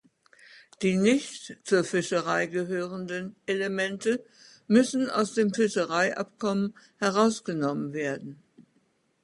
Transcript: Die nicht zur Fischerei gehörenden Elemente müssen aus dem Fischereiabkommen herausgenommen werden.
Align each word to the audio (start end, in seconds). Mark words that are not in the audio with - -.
Die 0.81 0.97
nicht 0.97 1.57
zur 1.63 1.83
Fischerei 1.83 2.47
gehörenden 2.47 3.35
Elemente 3.45 4.25
müssen 4.65 5.11
aus 5.11 5.35
dem 5.35 5.53
Fischereiabkommen 5.53 6.73
herausgenommen 6.97 7.93
werden. 7.93 8.41